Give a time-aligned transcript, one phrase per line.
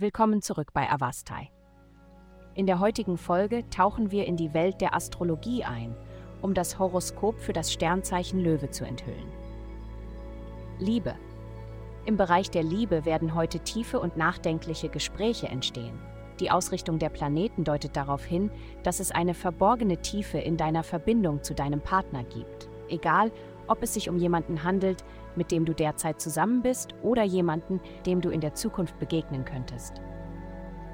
[0.00, 1.50] Willkommen zurück bei Avastai.
[2.54, 5.92] In der heutigen Folge tauchen wir in die Welt der Astrologie ein,
[6.40, 9.26] um das Horoskop für das Sternzeichen Löwe zu enthüllen.
[10.78, 11.16] Liebe.
[12.04, 15.98] Im Bereich der Liebe werden heute tiefe und nachdenkliche Gespräche entstehen.
[16.38, 18.52] Die Ausrichtung der Planeten deutet darauf hin,
[18.84, 22.68] dass es eine verborgene Tiefe in deiner Verbindung zu deinem Partner gibt.
[22.88, 23.32] Egal,
[23.66, 25.02] ob es sich um jemanden handelt,
[25.38, 30.02] mit dem du derzeit zusammen bist oder jemanden, dem du in der Zukunft begegnen könntest.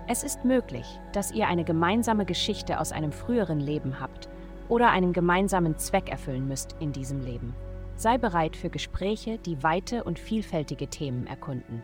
[0.06, 4.28] Es ist möglich, dass ihr eine gemeinsame Geschichte aus einem früheren Leben habt
[4.68, 7.54] oder einen gemeinsamen Zweck erfüllen müsst in diesem Leben.
[7.96, 11.82] Sei bereit für Gespräche, die weite und vielfältige Themen erkunden.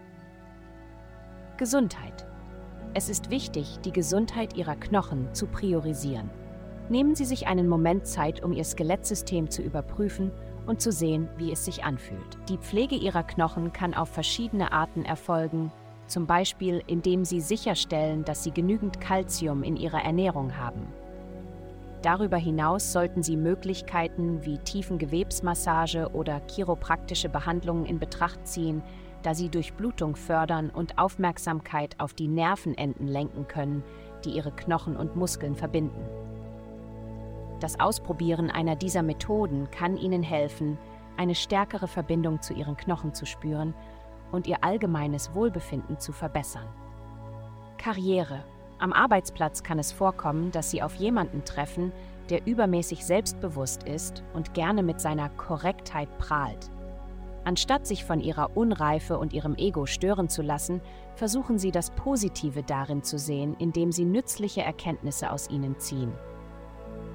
[1.57, 2.27] Gesundheit.
[2.95, 6.29] Es ist wichtig, die Gesundheit Ihrer Knochen zu priorisieren.
[6.89, 10.33] Nehmen Sie sich einen Moment Zeit, um Ihr Skelettsystem zu überprüfen
[10.71, 12.39] und zu sehen, wie es sich anfühlt.
[12.49, 15.71] Die Pflege Ihrer Knochen kann auf verschiedene Arten erfolgen,
[16.07, 20.87] zum Beispiel indem Sie sicherstellen, dass Sie genügend Kalzium in Ihrer Ernährung haben.
[22.03, 28.83] Darüber hinaus sollten Sie Möglichkeiten wie Tiefengewebsmassage oder chiropraktische Behandlungen in Betracht ziehen,
[29.23, 33.83] da sie Durchblutung fördern und Aufmerksamkeit auf die Nervenenden lenken können,
[34.25, 36.01] die ihre Knochen und Muskeln verbinden.
[37.61, 40.79] Das Ausprobieren einer dieser Methoden kann Ihnen helfen,
[41.19, 43.75] eine stärkere Verbindung zu Ihren Knochen zu spüren
[44.33, 46.67] und Ihr allgemeines Wohlbefinden zu verbessern.
[47.77, 48.45] Karriere.
[48.79, 51.93] Am Arbeitsplatz kann es vorkommen, dass Sie auf jemanden treffen,
[52.31, 56.71] der übermäßig selbstbewusst ist und gerne mit seiner Korrektheit prahlt.
[57.45, 60.81] Anstatt sich von ihrer Unreife und ihrem Ego stören zu lassen,
[61.15, 66.13] versuchen sie das Positive darin zu sehen, indem sie nützliche Erkenntnisse aus ihnen ziehen.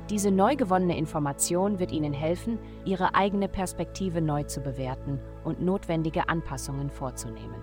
[0.10, 6.30] Diese neu gewonnene Information wird ihnen helfen, ihre eigene Perspektive neu zu bewerten und notwendige
[6.30, 7.62] Anpassungen vorzunehmen.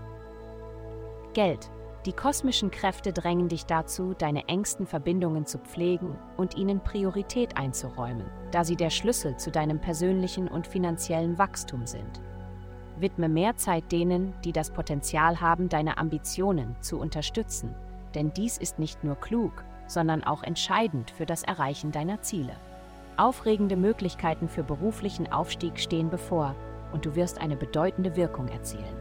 [1.35, 1.71] Geld.
[2.05, 8.27] Die kosmischen Kräfte drängen dich dazu, deine engsten Verbindungen zu pflegen und ihnen Priorität einzuräumen,
[8.51, 12.21] da sie der Schlüssel zu deinem persönlichen und finanziellen Wachstum sind.
[12.99, 17.73] Widme mehr Zeit denen, die das Potenzial haben, deine Ambitionen zu unterstützen,
[18.17, 22.57] denn dies ist nicht nur klug, sondern auch entscheidend für das Erreichen deiner Ziele.
[23.17, 26.55] Aufregende Möglichkeiten für beruflichen Aufstieg stehen bevor
[26.93, 28.97] und du wirst eine bedeutende Wirkung erzielen.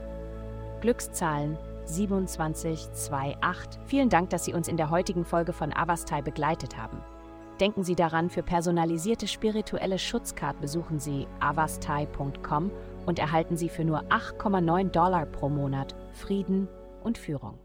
[0.81, 3.79] Glückszahlen 2728.
[3.85, 7.01] Vielen Dank, dass Sie uns in der heutigen Folge von Avastai begleitet haben.
[7.59, 12.71] Denken Sie daran, für personalisierte spirituelle Schutzcard besuchen Sie avastai.com
[13.05, 16.67] und erhalten Sie für nur 8,9 Dollar pro Monat Frieden
[17.03, 17.59] und Führung.